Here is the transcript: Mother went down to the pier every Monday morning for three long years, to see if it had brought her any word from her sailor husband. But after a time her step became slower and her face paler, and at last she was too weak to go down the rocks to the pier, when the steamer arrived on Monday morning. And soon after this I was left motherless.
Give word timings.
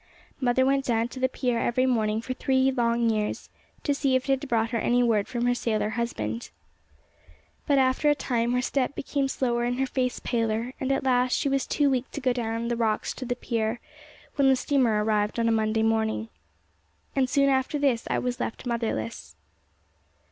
Mother 0.39 0.65
went 0.65 0.83
down 0.83 1.09
to 1.09 1.19
the 1.19 1.29
pier 1.29 1.59
every 1.59 1.85
Monday 1.85 1.93
morning 1.95 2.21
for 2.21 2.33
three 2.33 2.71
long 2.71 3.07
years, 3.11 3.51
to 3.83 3.93
see 3.93 4.15
if 4.15 4.23
it 4.27 4.41
had 4.41 4.49
brought 4.49 4.71
her 4.71 4.79
any 4.79 5.03
word 5.03 5.27
from 5.27 5.45
her 5.45 5.53
sailor 5.53 5.91
husband. 5.91 6.49
But 7.67 7.77
after 7.77 8.09
a 8.09 8.15
time 8.15 8.53
her 8.53 8.63
step 8.63 8.95
became 8.95 9.27
slower 9.27 9.63
and 9.63 9.77
her 9.79 9.85
face 9.85 10.17
paler, 10.17 10.73
and 10.79 10.91
at 10.91 11.03
last 11.03 11.33
she 11.37 11.49
was 11.49 11.67
too 11.67 11.87
weak 11.87 12.09
to 12.13 12.19
go 12.19 12.33
down 12.33 12.67
the 12.67 12.75
rocks 12.75 13.13
to 13.13 13.25
the 13.25 13.35
pier, 13.35 13.79
when 14.37 14.49
the 14.49 14.55
steamer 14.55 15.03
arrived 15.03 15.39
on 15.39 15.53
Monday 15.53 15.83
morning. 15.83 16.29
And 17.15 17.29
soon 17.29 17.49
after 17.49 17.77
this 17.77 18.05
I 18.09 18.17
was 18.17 18.39
left 18.39 18.65
motherless. 18.65 19.35